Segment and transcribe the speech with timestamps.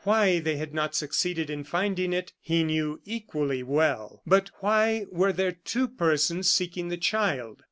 [0.03, 4.23] Why they had not succeeded in finding it, he knew equally well.
[4.25, 7.59] But why were there two persons seeking the child?